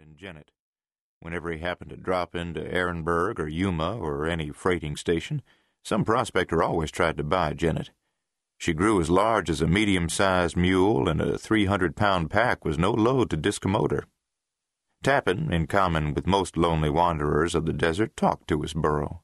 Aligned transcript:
and 0.00 0.16
Jenet. 0.16 0.48
Whenever 1.20 1.52
he 1.52 1.58
happened 1.58 1.90
to 1.90 1.96
drop 1.96 2.34
into 2.34 2.60
Ehrenberg 2.60 3.38
or 3.38 3.48
Yuma 3.48 3.98
or 3.98 4.26
any 4.26 4.50
freighting 4.50 4.96
station, 4.96 5.42
some 5.84 6.04
prospector 6.04 6.62
always 6.62 6.90
tried 6.90 7.16
to 7.18 7.22
buy 7.22 7.52
Jenet. 7.52 7.90
She 8.56 8.72
grew 8.72 9.00
as 9.00 9.10
large 9.10 9.50
as 9.50 9.60
a 9.60 9.66
medium 9.66 10.08
sized 10.08 10.56
mule, 10.56 11.08
and 11.08 11.20
a 11.20 11.38
300 11.38 11.96
pound 11.96 12.30
pack 12.30 12.64
was 12.64 12.78
no 12.78 12.90
load 12.90 13.30
to 13.30 13.36
discommode 13.36 13.90
her. 13.90 14.04
Tappan, 15.02 15.52
in 15.52 15.66
common 15.66 16.14
with 16.14 16.26
most 16.26 16.56
lonely 16.56 16.90
wanderers 16.90 17.54
of 17.54 17.66
the 17.66 17.72
desert, 17.72 18.16
talked 18.16 18.48
to 18.48 18.62
his 18.62 18.74
burro. 18.74 19.22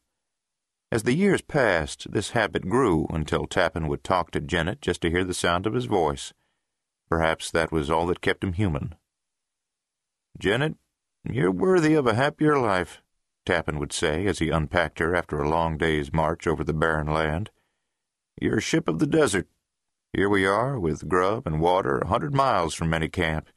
As 0.91 1.03
the 1.03 1.15
years 1.15 1.43
passed, 1.43 2.11
this 2.13 2.31
habit 2.31 2.69
grew 2.69 3.07
until 3.11 3.47
Tappan 3.47 3.89
would 3.89 4.05
talk 4.05 4.31
to 4.31 4.41
Jenet 4.41 4.81
just 4.81 5.01
to 5.03 5.11
hear 5.11 5.25
the 5.25 5.35
sound 5.35 5.67
of 5.67 5.75
his 5.75 5.87
voice. 5.87 6.33
Perhaps 7.09 7.51
that 7.51 7.73
was 7.73 7.91
all 7.91 8.07
that 8.07 8.21
kept 8.21 8.45
him 8.45 8.55
human. 8.55 8.95
Jenet, 10.39 10.77
you're 11.25 11.51
worthy 11.51 11.95
of 11.95 12.07
a 12.07 12.15
happier 12.15 12.59
life, 12.59 13.03
Tappan 13.47 13.79
would 13.79 13.93
say 13.93 14.27
as 14.27 14.39
he 14.39 14.51
unpacked 14.51 14.99
her 14.99 15.15
after 15.15 15.39
a 15.41 15.49
long 15.49 15.79
day's 15.79 16.13
march 16.13 16.47
over 16.47 16.63
the 16.63 16.75
barren 16.75 17.07
land. 17.07 17.51
You're 18.41 18.59
a 18.59 18.63
ship 18.63 18.89
of 18.89 18.99
the 18.99 19.07
desert. 19.07 19.49
Here 20.13 20.29
we 20.29 20.45
are, 20.45 20.79
with 20.79 21.09
grub 21.09 21.47
and 21.47 21.61
water 21.61 21.99
a 21.99 22.09
hundred 22.09 22.35
miles 22.35 22.75
from 22.75 22.93
any 22.93 23.09
camp, 23.09 23.49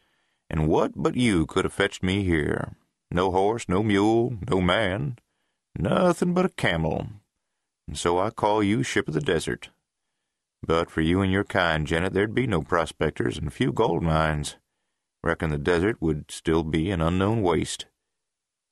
and 0.50 0.68
what 0.68 0.94
but 0.96 1.16
you 1.16 1.46
could 1.46 1.66
have 1.66 1.74
fetched 1.74 2.02
me 2.02 2.24
here? 2.24 2.76
No 3.12 3.32
horse, 3.32 3.68
no 3.68 3.84
mule, 3.84 4.38
no 4.50 4.62
man, 4.62 5.18
nothing 5.78 6.34
but 6.34 6.46
a 6.46 6.50
camel. 6.50 7.08
And 7.88 7.98
so 7.98 8.20
I 8.20 8.30
call 8.30 8.64
you 8.64 8.84
ship 8.84 9.08
of 9.08 9.14
the 9.14 9.22
desert. 9.22 9.70
But 10.62 10.90
for 10.92 11.02
you 11.02 11.22
and 11.22 11.32
your 11.32 11.44
kind, 11.44 11.88
Jenet, 11.88 12.14
there'd 12.14 12.36
be 12.36 12.48
no 12.48 12.62
prospectors 12.62 13.38
and 13.38 13.52
few 13.52 13.72
gold 13.72 14.04
mines. 14.04 14.58
Reckon 15.24 15.50
the 15.50 15.58
desert 15.58 15.98
would 16.02 16.32
still 16.32 16.64
be 16.64 16.92
an 16.92 17.02
unknown 17.02 17.42
waste. 17.42 17.86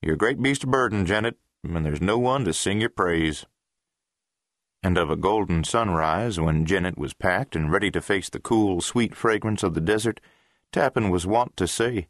You're 0.00 0.14
a 0.14 0.18
great 0.18 0.40
beast 0.40 0.64
of 0.64 0.70
burden, 0.70 1.06
Jenet, 1.06 1.34
and 1.62 1.84
there's 1.84 2.00
no 2.00 2.18
one 2.18 2.44
to 2.44 2.52
sing 2.52 2.80
your 2.80 2.90
praise. 2.90 3.46
And 4.82 4.96
of 4.96 5.10
a 5.10 5.16
golden 5.16 5.64
sunrise, 5.64 6.38
when 6.38 6.64
Jenet 6.64 6.96
was 6.96 7.12
packed 7.12 7.56
and 7.56 7.70
ready 7.72 7.90
to 7.90 8.00
face 8.00 8.28
the 8.28 8.38
cool, 8.38 8.80
sweet 8.80 9.14
fragrance 9.14 9.62
of 9.62 9.74
the 9.74 9.80
desert, 9.80 10.20
Tappan 10.72 11.10
was 11.10 11.26
wont 11.26 11.56
to 11.56 11.66
say, 11.66 12.06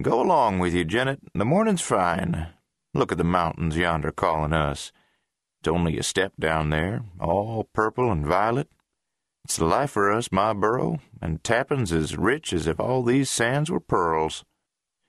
Go 0.00 0.20
along 0.22 0.60
with 0.60 0.72
you, 0.72 0.84
Jenet. 0.84 1.18
The 1.34 1.44
morning's 1.44 1.82
fine. 1.82 2.48
Look 2.94 3.10
at 3.12 3.18
the 3.18 3.24
mountains 3.24 3.76
yonder 3.76 4.12
calling 4.12 4.52
us. 4.52 4.92
It's 5.60 5.68
only 5.68 5.98
a 5.98 6.02
step 6.02 6.32
down 6.38 6.70
there, 6.70 7.02
all 7.20 7.64
purple 7.74 8.10
and 8.10 8.24
violet. 8.24 8.68
It's 9.50 9.60
life 9.60 9.90
for 9.90 10.12
us, 10.12 10.30
my 10.30 10.52
burro, 10.52 11.00
and 11.20 11.42
Tappan's 11.42 11.90
as 11.90 12.16
rich 12.16 12.52
as 12.52 12.68
if 12.68 12.78
all 12.78 13.02
these 13.02 13.28
sands 13.28 13.68
were 13.68 13.80
pearls. 13.80 14.44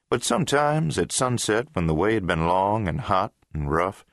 But 0.10 0.24
sometimes, 0.24 0.98
at 0.98 1.12
sunset, 1.12 1.68
when 1.74 1.86
the 1.86 1.94
way 1.94 2.16
had 2.16 2.26
been 2.26 2.48
long 2.48 2.88
and 2.88 3.02
hot 3.02 3.34
and 3.54 3.70
rough, 3.70 4.04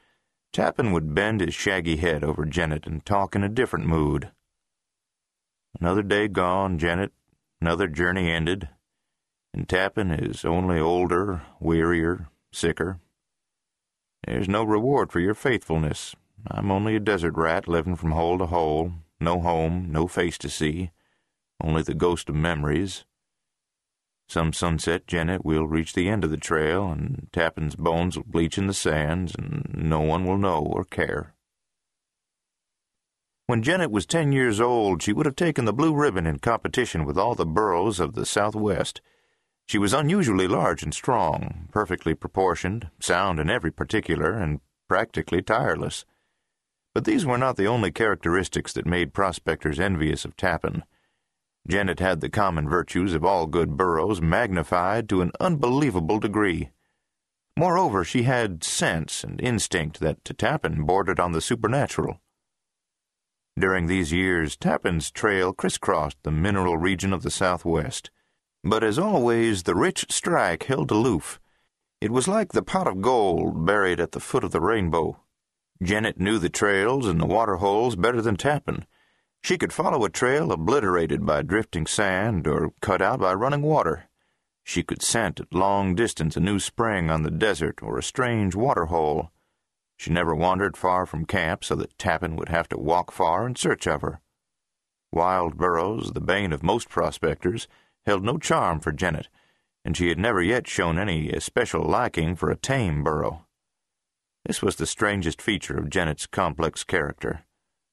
Tappan 0.52 0.92
would 0.92 1.14
bend 1.14 1.40
his 1.40 1.54
shaggy 1.54 1.96
head 1.96 2.22
over 2.22 2.44
Jenet 2.44 2.86
and 2.86 3.06
talk 3.06 3.34
in 3.34 3.42
a 3.42 3.48
different 3.48 3.86
mood. 3.86 4.30
Another 5.80 6.02
day 6.02 6.28
gone, 6.28 6.78
Jenet, 6.78 7.12
another 7.58 7.88
journey 7.88 8.30
ended, 8.30 8.68
and 9.54 9.66
Tappan 9.66 10.10
is 10.10 10.44
only 10.44 10.78
older, 10.78 11.40
wearier, 11.58 12.28
sicker. 12.52 13.00
There's 14.26 14.46
no 14.46 14.62
reward 14.62 15.10
for 15.10 15.20
your 15.20 15.32
faithfulness. 15.32 16.14
I'm 16.46 16.70
only 16.70 16.96
a 16.96 17.00
desert 17.00 17.32
rat 17.34 17.66
living 17.66 17.96
from 17.96 18.10
hole 18.10 18.36
to 18.36 18.44
hole, 18.44 18.92
no 19.20 19.40
home, 19.40 19.88
no 19.90 20.06
face 20.06 20.38
to 20.38 20.48
see, 20.48 20.90
only 21.62 21.82
the 21.82 21.94
ghost 21.94 22.28
of 22.28 22.34
memories, 22.34 23.04
some 24.28 24.52
sunset, 24.52 25.06
Jenet, 25.06 25.42
we'll 25.42 25.66
reach 25.66 25.94
the 25.94 26.10
end 26.10 26.22
of 26.22 26.30
the 26.30 26.36
trail, 26.36 26.92
and 26.92 27.28
Tappan's 27.32 27.76
bones 27.76 28.14
will 28.14 28.24
bleach 28.24 28.58
in 28.58 28.66
the 28.66 28.74
sands, 28.74 29.34
and 29.34 29.70
no 29.74 30.00
one 30.00 30.26
will 30.26 30.36
know 30.36 30.58
or 30.58 30.84
care. 30.84 31.34
When 33.46 33.62
Jenet 33.62 33.90
was 33.90 34.04
ten 34.04 34.32
years 34.32 34.60
old, 34.60 35.02
she 35.02 35.14
would 35.14 35.24
have 35.24 35.34
taken 35.34 35.64
the 35.64 35.72
blue 35.72 35.94
ribbon 35.94 36.26
in 36.26 36.40
competition 36.40 37.06
with 37.06 37.16
all 37.16 37.34
the 37.34 37.46
burros 37.46 38.00
of 38.00 38.12
the 38.12 38.26
Southwest. 38.26 39.00
She 39.64 39.78
was 39.78 39.94
unusually 39.94 40.46
large 40.46 40.82
and 40.82 40.92
strong, 40.92 41.68
perfectly 41.72 42.14
proportioned, 42.14 42.90
sound 43.00 43.40
in 43.40 43.48
every 43.48 43.72
particular, 43.72 44.34
and 44.34 44.60
practically 44.88 45.40
tireless. 45.40 46.04
But 46.98 47.04
these 47.04 47.24
were 47.24 47.38
not 47.38 47.56
the 47.56 47.68
only 47.68 47.92
characteristics 47.92 48.72
that 48.72 48.84
made 48.84 49.14
prospectors 49.14 49.78
envious 49.78 50.24
of 50.24 50.36
Tappan. 50.36 50.82
Jenet 51.68 52.00
had 52.00 52.20
the 52.20 52.28
common 52.28 52.68
virtues 52.68 53.14
of 53.14 53.24
all 53.24 53.46
good 53.46 53.76
burros 53.76 54.20
magnified 54.20 55.08
to 55.08 55.22
an 55.22 55.30
unbelievable 55.38 56.18
degree. 56.18 56.70
Moreover, 57.56 58.02
she 58.02 58.24
had 58.24 58.64
sense 58.64 59.22
and 59.22 59.40
instinct 59.40 60.00
that 60.00 60.24
to 60.24 60.34
Tappan 60.34 60.82
bordered 60.82 61.20
on 61.20 61.30
the 61.30 61.40
supernatural. 61.40 62.20
During 63.56 63.86
these 63.86 64.12
years, 64.12 64.56
Tappan's 64.56 65.12
trail 65.12 65.52
crisscrossed 65.52 66.20
the 66.24 66.32
mineral 66.32 66.78
region 66.78 67.12
of 67.12 67.22
the 67.22 67.30
Southwest. 67.30 68.10
But 68.64 68.82
as 68.82 68.98
always, 68.98 69.62
the 69.62 69.76
rich 69.76 70.06
strike 70.10 70.64
held 70.64 70.90
aloof. 70.90 71.38
It 72.00 72.10
was 72.10 72.26
like 72.26 72.50
the 72.50 72.62
pot 72.64 72.88
of 72.88 73.00
gold 73.00 73.64
buried 73.64 74.00
at 74.00 74.10
the 74.10 74.18
foot 74.18 74.42
of 74.42 74.50
the 74.50 74.60
rainbow. 74.60 75.20
Jenet 75.82 76.18
knew 76.18 76.38
the 76.38 76.48
trails 76.48 77.06
and 77.06 77.20
the 77.20 77.26
water 77.26 77.56
holes 77.56 77.96
better 77.96 78.20
than 78.20 78.36
Tappan 78.36 78.84
she 79.42 79.56
could 79.56 79.72
follow 79.72 80.04
a 80.04 80.10
trail 80.10 80.52
obliterated 80.52 81.24
by 81.24 81.42
drifting 81.42 81.86
sand 81.86 82.46
or 82.46 82.72
cut 82.80 83.00
out 83.00 83.20
by 83.20 83.32
running 83.32 83.62
water. 83.62 84.08
She 84.64 84.82
could 84.82 85.02
scent 85.02 85.40
at 85.40 85.54
long 85.54 85.94
distance 85.94 86.36
a 86.36 86.40
new 86.40 86.58
spring 86.58 87.10
on 87.10 87.22
the 87.22 87.30
desert 87.30 87.82
or 87.82 87.98
a 87.98 88.02
strange 88.02 88.54
water 88.54 88.86
hole. 88.86 89.30
She 89.96 90.10
never 90.10 90.34
wandered 90.34 90.76
far 90.76 91.06
from 91.06 91.24
camp 91.24 91.64
so 91.64 91.74
that 91.76 91.96
Tappan 91.98 92.36
would 92.36 92.50
have 92.50 92.68
to 92.68 92.78
walk 92.78 93.10
far 93.10 93.46
in 93.46 93.56
search 93.56 93.86
of 93.86 94.02
her. 94.02 94.20
Wild 95.10 95.56
burros, 95.56 96.12
the 96.12 96.20
bane 96.20 96.52
of 96.52 96.62
most 96.62 96.88
prospectors, 96.88 97.66
held 98.04 98.22
no 98.22 98.36
charm 98.36 98.80
for 98.80 98.92
Jenet, 98.92 99.28
and 99.84 99.96
she 99.96 100.08
had 100.08 100.18
never 100.18 100.42
yet 100.42 100.68
shown 100.68 100.98
any 100.98 101.30
especial 101.30 101.82
liking 101.82 102.36
for 102.36 102.50
a 102.50 102.56
tame 102.56 103.02
burro. 103.02 103.46
This 104.48 104.62
was 104.62 104.76
the 104.76 104.86
strangest 104.86 105.42
feature 105.42 105.76
of 105.76 105.90
Jenet's 105.90 106.26
complex 106.26 106.82
character. 106.82 107.44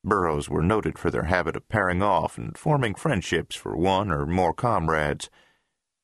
Burros 0.06 0.48
were 0.48 0.64
noted 0.64 0.98
for 0.98 1.12
their 1.12 1.26
habit 1.26 1.58
of 1.58 1.68
pairing 1.68 2.02
off 2.02 2.38
and 2.38 2.58
forming 2.58 2.96
friendships 2.96 3.58
for 3.58 3.76
one 3.76 4.10
or 4.10 4.26
more 4.26 4.54
comrades. 4.54 5.30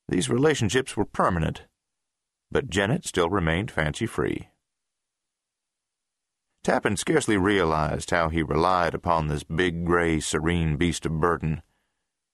These 0.10 0.30
relationships 0.30 0.98
were 0.98 1.06
permanent, 1.06 1.68
but 2.52 2.70
Jenet 2.70 3.06
still 3.06 3.30
remained 3.30 3.72
fancy 3.72 4.06
free. 4.06 4.50
Tappan 6.66 6.98
scarcely 6.98 7.38
realized 7.38 8.12
how 8.12 8.28
he 8.28 8.44
relied 8.44 8.94
upon 8.94 9.28
this 9.28 9.46
big, 9.46 9.86
gray, 9.86 10.20
serene 10.20 10.76
beast 10.76 11.06
of 11.06 11.22
burden. 11.22 11.62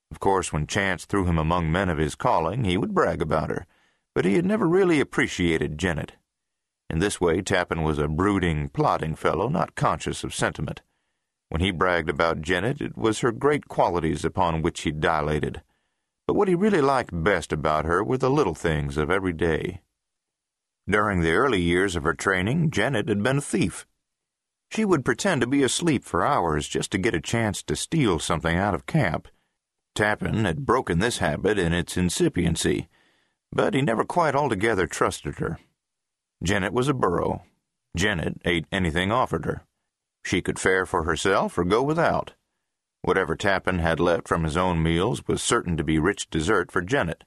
Of 0.09 0.19
course, 0.19 0.51
when 0.51 0.65
chance 0.65 1.05
threw 1.05 1.25
him 1.25 1.37
among 1.37 1.71
men 1.71 1.87
of 1.87 1.99
his 1.99 2.15
calling, 2.15 2.63
he 2.63 2.77
would 2.77 2.95
brag 2.95 3.21
about 3.21 3.51
her, 3.51 3.67
but 4.15 4.25
he 4.25 4.33
had 4.33 4.45
never 4.45 4.67
really 4.67 4.99
appreciated 4.99 5.77
Jenet. 5.77 6.13
In 6.89 6.99
this 6.99 7.19
way, 7.19 7.41
Tappan 7.41 7.83
was 7.83 7.99
a 7.99 8.07
brooding, 8.07 8.69
plodding 8.69 9.15
fellow, 9.15 9.49
not 9.49 9.75
conscious 9.75 10.23
of 10.23 10.33
sentiment. 10.33 10.81
When 11.49 11.61
he 11.61 11.71
bragged 11.71 12.09
about 12.09 12.41
Jenet, 12.41 12.81
it 12.81 12.97
was 12.97 13.19
her 13.19 13.31
great 13.31 13.67
qualities 13.67 14.25
upon 14.25 14.61
which 14.61 14.81
he 14.81 14.91
dilated. 14.91 15.61
But 16.25 16.35
what 16.35 16.47
he 16.47 16.55
really 16.55 16.81
liked 16.81 17.23
best 17.23 17.53
about 17.53 17.85
her 17.85 18.03
were 18.03 18.17
the 18.17 18.29
little 18.29 18.55
things 18.55 18.97
of 18.97 19.09
every 19.09 19.33
day. 19.33 19.81
During 20.89 21.21
the 21.21 21.31
early 21.31 21.61
years 21.61 21.95
of 21.95 22.03
her 22.03 22.13
training, 22.13 22.71
Jenet 22.71 23.09
had 23.09 23.21
been 23.21 23.37
a 23.37 23.41
thief. 23.41 23.85
She 24.71 24.85
would 24.85 25.05
pretend 25.05 25.41
to 25.41 25.47
be 25.47 25.63
asleep 25.63 26.03
for 26.03 26.25
hours 26.25 26.67
just 26.67 26.91
to 26.91 26.97
get 26.97 27.13
a 27.13 27.21
chance 27.21 27.63
to 27.63 27.75
steal 27.75 28.19
something 28.19 28.55
out 28.55 28.73
of 28.73 28.85
camp. 28.85 29.27
Tappan 29.95 30.45
had 30.45 30.65
broken 30.65 30.99
this 30.99 31.17
habit 31.17 31.57
in 31.57 31.73
its 31.73 31.97
incipiency, 31.97 32.87
but 33.51 33.73
he 33.73 33.81
never 33.81 34.03
quite 34.03 34.35
altogether 34.35 34.85
trusted 34.85 35.39
her. 35.39 35.59
Jenet 36.43 36.71
was 36.71 36.87
a 36.87 36.93
burro. 36.93 37.43
Jenet 37.97 38.37
ate 38.45 38.65
anything 38.71 39.11
offered 39.11 39.45
her. 39.45 39.65
She 40.23 40.41
could 40.41 40.59
fare 40.59 40.85
for 40.85 41.03
herself 41.03 41.57
or 41.57 41.63
go 41.63 41.81
without. 41.81 42.33
Whatever 43.01 43.35
Tappan 43.35 43.79
had 43.79 43.99
left 43.99 44.27
from 44.27 44.43
his 44.43 44.57
own 44.57 44.83
meals 44.83 45.25
was 45.27 45.41
certain 45.41 45.77
to 45.77 45.83
be 45.83 45.97
rich 45.97 46.29
dessert 46.29 46.71
for 46.71 46.81
Jenet. 46.81 47.23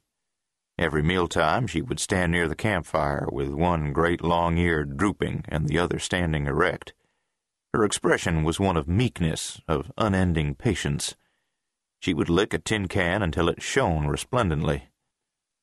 Every 0.78 1.02
mealtime 1.02 1.66
she 1.66 1.82
would 1.82 1.98
stand 1.98 2.32
near 2.32 2.48
the 2.48 2.54
campfire 2.54 3.26
with 3.32 3.50
one 3.50 3.92
great 3.92 4.22
long 4.22 4.58
ear 4.58 4.84
drooping 4.84 5.44
and 5.48 5.66
the 5.66 5.78
other 5.78 5.98
standing 5.98 6.46
erect. 6.46 6.92
Her 7.72 7.84
expression 7.84 8.44
was 8.44 8.60
one 8.60 8.76
of 8.76 8.88
meekness, 8.88 9.60
of 9.66 9.90
unending 9.96 10.54
patience. 10.54 11.16
She 12.00 12.14
would 12.14 12.28
lick 12.28 12.52
a 12.52 12.58
tin 12.58 12.88
can 12.88 13.22
until 13.22 13.48
it 13.48 13.62
shone 13.62 14.06
resplendently. 14.06 14.89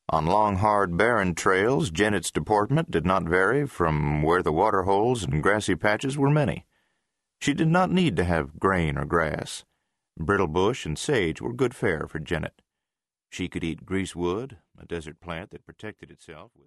On 0.09 0.25
long, 0.25 0.57
hard, 0.57 0.95
barren 0.95 1.36
trails, 1.36 1.92
Jenet's 1.92 2.31
deportment 2.31 2.89
did 2.89 3.06
not 3.06 3.24
vary 3.24 3.68
from 3.68 4.21
where 4.24 4.42
the 4.42 4.54
water 4.54 4.83
holes 4.83 5.24
and 5.24 5.44
grassy 5.44 5.75
patches 5.75 6.18
were 6.18 6.30
many. 6.30 6.65
She 7.42 7.54
did 7.54 7.68
not 7.68 7.92
need 7.92 8.15
to 8.15 8.24
have 8.24 8.57
grain 8.57 8.98
or 8.98 9.04
grass. 9.04 9.65
Brittle 10.18 10.48
bush 10.48 10.86
and 10.86 10.98
sage 10.98 11.42
were 11.42 11.54
good 11.54 11.75
fare 11.75 12.07
for 12.07 12.19
Jenet. 12.19 12.62
She 13.30 13.50
could 13.50 13.63
eat 13.63 13.86
greasewood, 13.86 14.57
a 14.80 14.86
desert 14.86 15.19
plant 15.19 15.51
that 15.51 15.65
protected 15.65 16.10
itself 16.10 16.51
with 16.56 16.65